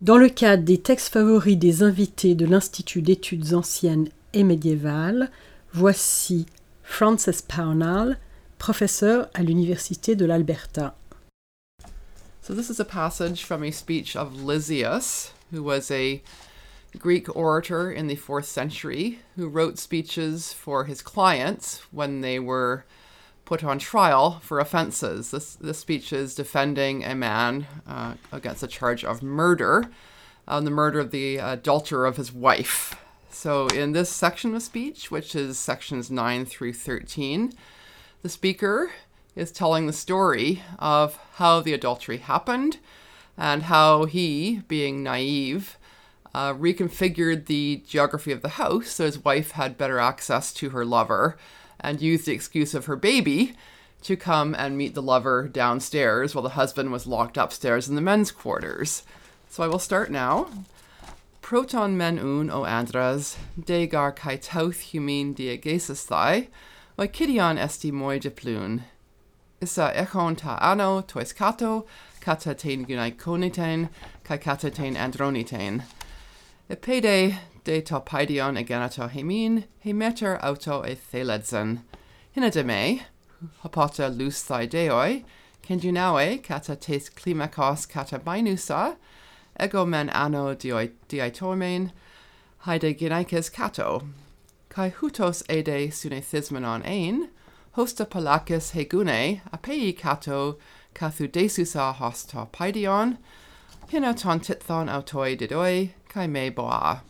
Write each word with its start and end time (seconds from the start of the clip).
Dans 0.00 0.16
le 0.16 0.28
cadre 0.28 0.62
des 0.62 0.78
textes 0.78 1.12
favoris 1.12 1.58
des 1.58 1.82
invités 1.82 2.36
de 2.36 2.46
l'Institut 2.46 3.02
d'études 3.02 3.52
anciennes 3.52 4.08
et 4.32 4.44
médiévales, 4.44 5.30
voici 5.72 6.46
Frances 6.84 7.42
Pownall, 7.42 8.18
professeur 8.58 9.28
à 9.34 9.42
l'Université 9.42 10.14
de 10.14 10.24
l'Alberta. 10.24 10.96
So, 12.42 12.54
this 12.54 12.70
is 12.70 12.80
a 12.80 12.84
passage 12.84 13.44
from 13.44 13.64
a 13.64 13.72
speech 13.72 14.14
of 14.14 14.42
Lysias, 14.42 15.32
who 15.52 15.64
was 15.64 15.90
a 15.90 16.22
Greek 16.96 17.34
orator 17.36 17.92
in 17.92 18.06
the 18.06 18.16
fourth 18.16 18.46
century 18.46 19.18
who 19.36 19.48
wrote 19.48 19.78
speeches 19.78 20.52
for 20.52 20.84
his 20.84 21.02
clients 21.02 21.82
when 21.90 22.22
they 22.22 22.38
were 22.38 22.84
put 23.44 23.62
on 23.62 23.78
trial 23.78 24.40
for 24.40 24.58
offenses. 24.58 25.30
This, 25.30 25.54
this 25.54 25.78
speech 25.78 26.12
is 26.12 26.34
defending 26.34 27.04
a 27.04 27.14
man 27.14 27.66
uh, 27.86 28.14
against 28.32 28.62
a 28.62 28.66
charge 28.66 29.04
of 29.04 29.22
murder, 29.22 29.84
on 30.46 30.64
the 30.64 30.70
murder 30.70 30.98
of 30.98 31.10
the 31.10 31.36
adulterer 31.36 32.06
of 32.06 32.16
his 32.16 32.32
wife. 32.32 32.94
So, 33.30 33.66
in 33.68 33.92
this 33.92 34.10
section 34.10 34.54
of 34.54 34.62
speech, 34.62 35.10
which 35.10 35.34
is 35.34 35.58
sections 35.58 36.10
9 36.10 36.46
through 36.46 36.72
13, 36.72 37.52
the 38.22 38.28
speaker 38.28 38.90
is 39.36 39.52
telling 39.52 39.86
the 39.86 39.92
story 39.92 40.62
of 40.78 41.18
how 41.34 41.60
the 41.60 41.72
adultery 41.72 42.18
happened 42.18 42.78
and 43.36 43.64
how 43.64 44.06
he, 44.06 44.62
being 44.66 45.02
naive, 45.02 45.78
uh, 46.34 46.52
reconfigured 46.54 47.46
the 47.46 47.82
geography 47.86 48.32
of 48.32 48.42
the 48.42 48.50
house 48.50 48.88
so 48.88 49.04
his 49.04 49.24
wife 49.24 49.52
had 49.52 49.78
better 49.78 49.98
access 49.98 50.52
to 50.52 50.70
her 50.70 50.84
lover 50.84 51.36
and 51.80 52.00
used 52.00 52.26
the 52.26 52.32
excuse 52.32 52.74
of 52.74 52.86
her 52.86 52.96
baby 52.96 53.54
to 54.02 54.16
come 54.16 54.54
and 54.54 54.76
meet 54.76 54.94
the 54.94 55.02
lover 55.02 55.48
downstairs 55.48 56.34
while 56.34 56.42
the 56.42 56.50
husband 56.50 56.92
was 56.92 57.06
locked 57.06 57.36
upstairs 57.36 57.88
in 57.88 57.94
the 57.94 58.00
men's 58.00 58.30
quarters. 58.30 59.02
So 59.48 59.62
I 59.62 59.68
will 59.68 59.78
start 59.78 60.10
now. 60.10 60.48
Proton 61.40 61.96
men 61.96 62.18
un 62.18 62.50
o 62.50 62.64
andras, 62.64 63.36
de 63.58 63.86
gar 63.86 64.12
kai 64.12 64.36
tauth 64.36 64.92
humin 64.92 65.34
diegesis 65.34 66.06
thai, 66.06 66.48
oi 66.98 67.06
kidion 67.06 67.58
esti 67.58 67.90
moi 67.90 68.18
de 68.18 68.30
plun. 68.30 68.84
Issa 69.60 69.92
echon 69.96 70.36
ta 70.36 70.58
ano 70.60 71.00
tois 71.00 71.32
kato, 71.32 71.86
kata 72.20 72.54
tein 72.54 72.84
gunai 72.84 73.16
konitein, 73.16 73.88
kai 74.24 74.36
kata 74.36 74.70
tein 74.70 74.94
andronitein. 74.94 75.82
Epede 76.70 77.34
de 77.64 77.80
to 77.80 77.98
paidion 77.98 78.62
egenato 78.62 79.08
hemin, 79.08 79.64
he 79.78 79.94
meter 79.94 80.38
auto 80.42 80.82
e 80.82 80.94
theledzen. 80.94 81.80
Hina 82.32 82.50
de 82.50 82.62
me, 82.62 83.02
hopata 83.64 84.10
lus 84.14 84.42
thai 84.42 84.66
deoi, 84.66 85.24
kendunawe 85.62 86.34
eh, 86.34 86.36
kata 86.36 86.76
tes 86.76 87.08
klimakos 87.08 87.88
kata 87.88 88.18
bainusa, 88.18 88.98
ego 89.58 89.86
men 89.86 90.10
ano 90.10 90.54
dioi 90.54 90.90
diaitomen, 91.08 91.90
haide 92.66 92.94
genaikes 92.94 93.50
kato. 93.50 94.06
Kai 94.68 94.90
hutos 94.90 95.42
ede 95.48 95.90
sune 95.90 96.20
thismenon 96.20 96.84
ein, 96.84 97.30
hosta 97.76 98.04
palakis 98.04 98.72
hegune, 98.72 99.40
apei 99.50 99.96
kato, 99.98 100.58
kathu 100.94 101.28
desusa 101.28 101.94
hosta 101.94 102.46
paidion, 102.52 103.16
hina 103.88 104.12
tontit 104.12 104.60
thon 104.60 104.88
autoi 104.88 105.34
didoi, 105.34 105.90
kai 106.08 106.26
me 106.26 106.50
boa. 106.50 107.02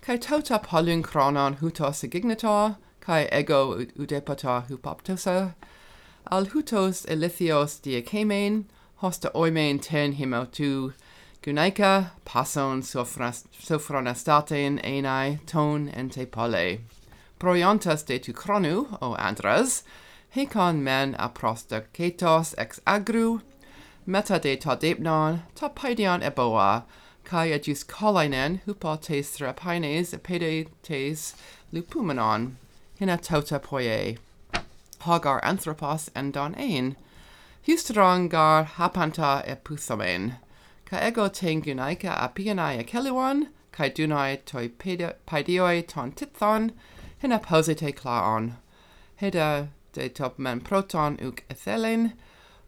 Kai 0.00 0.16
tota 0.16 0.58
polun 0.58 1.02
cronon 1.02 1.56
hutos 1.56 2.02
ignitor, 2.02 2.76
kai 3.00 3.28
ego 3.30 3.76
udepata 3.76 4.66
hupoptosa, 4.68 5.54
al 6.30 6.46
hutos 6.46 7.04
elithios 7.06 7.78
diakemen, 7.82 8.64
hosta 9.02 9.30
oimen 9.34 9.78
ten 9.80 10.14
himautu, 10.14 10.94
gunaika 11.42 12.10
pason 12.24 12.82
sophronastaten 12.82 14.80
enai 14.82 15.38
ton 15.46 15.90
ente 15.90 16.24
pole. 16.30 16.80
Proiontas 17.38 18.06
de 18.06 18.18
tu 18.18 18.32
chronu, 18.32 18.96
o 19.02 19.14
andras, 19.16 19.82
hecon 20.34 20.82
men 20.82 21.14
aprostacetos 21.16 22.54
ex 22.56 22.80
agru, 22.86 23.42
meta 24.08 24.38
de 24.38 24.56
ta 24.56 24.74
depnon, 24.74 25.42
ta 25.54 25.68
paidion 25.68 26.22
eboa, 26.22 26.84
kai 27.24 27.52
agis 27.52 27.84
colainen 27.84 28.58
hupotes 28.66 29.36
therapines 29.36 30.18
pedetes 30.22 31.34
lupumenon, 31.74 32.52
hina 32.98 33.18
tota 33.18 33.58
poie. 33.58 34.16
Hagar 35.00 35.40
anthropos 35.44 36.08
endon 36.16 36.54
ein, 36.56 36.96
histrongar 37.62 38.64
hapanta 38.64 39.46
eputhomen, 39.46 40.36
ca 40.86 40.96
ego 40.96 41.28
ten 41.28 41.60
gunaika 41.60 42.18
apianae 42.18 42.82
akeliwan, 42.82 43.48
cae 43.72 43.90
dunae 43.90 44.42
toi 44.46 44.68
paedioi 44.68 45.86
ton 45.86 46.12
tithon, 46.12 46.70
hina 47.18 47.38
posite 47.38 47.94
claon. 47.94 48.56
Heda 49.20 49.68
de 49.92 50.08
top 50.08 50.38
men 50.38 50.62
proton 50.62 51.18
uc 51.18 51.42
ethelen, 51.50 52.14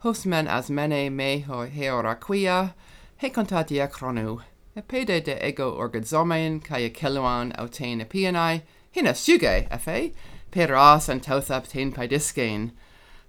hos 0.00 0.24
men 0.24 0.48
as 0.48 0.70
mene 0.70 1.14
me 1.14 1.40
ho 1.40 1.66
heoraquia, 1.66 2.72
he 3.18 3.28
contatia 3.28 3.86
cronu, 3.86 4.40
e 4.74 4.80
pede 4.80 5.22
de 5.22 5.46
ego 5.46 5.76
orgazomein 5.76 6.58
cae 6.64 6.88
celuan 6.88 7.52
auten 7.58 8.00
epianae, 8.00 8.62
hina 8.92 9.12
suge, 9.12 9.68
efe, 9.68 10.14
peras 10.50 11.08
antotha 11.08 11.60
pten 11.60 11.92
paediscein, 11.92 12.70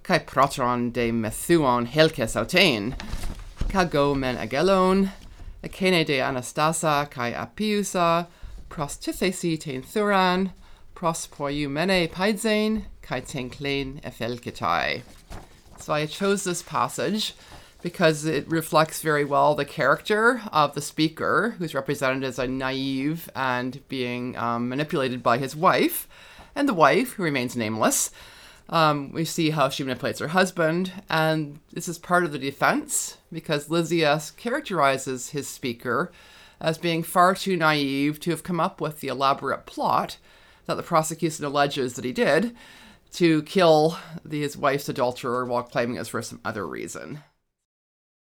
cae 0.02 0.20
protron 0.20 0.94
de 0.94 1.12
methuon 1.12 1.88
helces 1.88 2.38
auten, 2.38 2.96
cago 3.68 4.16
men 4.16 4.38
agelon, 4.38 5.10
acene 5.62 6.06
de 6.06 6.20
Anastasa 6.20 7.10
cae 7.12 7.34
Apiusa, 7.34 8.28
pros 8.70 8.96
tithesi 8.96 9.60
ten 9.60 9.82
thuran, 9.82 10.54
pros 10.96 11.28
poiumene 11.28 12.10
paidzein, 12.10 12.86
cae 13.02 13.20
ten 13.20 13.50
clein 13.50 14.00
efelcetai. 14.06 15.02
So 15.82 15.94
I 15.94 16.06
chose 16.06 16.44
this 16.44 16.62
passage 16.62 17.34
because 17.82 18.26
it 18.26 18.48
reflects 18.48 19.02
very 19.02 19.26
well 19.26 19.56
the 19.56 19.66
character 19.66 20.42
of 20.52 20.76
the 20.76 20.82
speaker, 20.82 21.56
who's 21.58 21.74
represented 21.74 22.24
as 22.24 22.38
a 22.38 22.48
naive 22.48 23.30
and 23.36 23.88
being 23.88 24.38
um, 24.38 24.70
manipulated 24.70 25.24
by 25.24 25.40
his 25.40 25.56
wife, 25.56 26.08
and 26.56 26.70
the 26.70 26.74
wife, 26.76 27.14
who 27.14 27.24
remains 27.24 27.56
nameless. 27.56 28.12
Um, 28.70 29.12
we 29.12 29.26
see 29.26 29.50
how 29.50 29.70
she 29.70 29.84
manipulates 29.84 30.20
her 30.20 30.30
husband, 30.30 30.94
and 31.10 31.60
this 31.74 31.88
is 31.88 31.98
part 31.98 32.24
of 32.24 32.32
the 32.32 32.40
defense 32.40 33.18
because 33.34 33.70
Lysias 33.70 34.30
characterizes 34.30 35.32
his 35.32 35.48
speaker 35.48 36.12
as 36.60 36.78
being 36.78 37.02
far 37.02 37.34
too 37.34 37.58
naive 37.58 38.20
to 38.20 38.30
have 38.30 38.44
come 38.44 38.60
up 38.60 38.80
with 38.80 39.00
the 39.00 39.08
elaborate 39.08 39.66
plot 39.66 40.18
that 40.68 40.76
the 40.76 40.84
prosecution 40.84 41.44
alleges 41.44 41.96
that 41.96 42.06
he 42.06 42.12
did 42.12 42.56
to 43.14 43.44
kill 43.44 43.98
his 44.30 44.56
wife's 44.58 44.90
adulterer 44.90 45.46
while 45.46 45.64
claiming 45.64 45.96
it 45.96 46.00
was 46.00 46.08
for 46.08 46.22
some 46.22 46.40
other 46.46 46.66
reason. 46.68 47.22